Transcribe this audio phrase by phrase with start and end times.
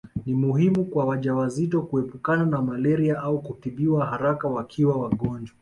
[0.25, 5.49] Ni muhimu kwa wajawazito kuepukana na malaria au kutibiwa haraka wakiwa wagonjwa